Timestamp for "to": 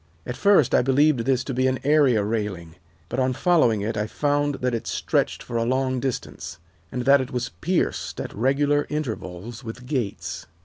1.43-1.53